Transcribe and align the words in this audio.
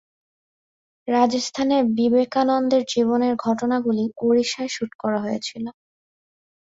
রাজস্থানে 1.07 1.77
বিবেকানন্দের 1.97 2.83
জীবনের 2.93 3.33
ঘটনাগুলি 3.45 4.03
ওড়িশায় 4.21 4.71
শুট 4.71 4.91
করা 4.99 5.19
হয়েছিল। 5.21 5.65